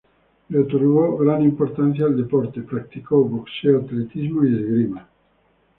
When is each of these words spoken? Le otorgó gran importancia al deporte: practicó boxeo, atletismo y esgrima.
Le 0.49 0.59
otorgó 0.61 1.15
gran 1.17 1.43
importancia 1.43 2.05
al 2.05 2.17
deporte: 2.17 2.63
practicó 2.63 3.23
boxeo, 3.23 3.81
atletismo 3.81 4.43
y 4.43 4.55
esgrima. 4.59 5.07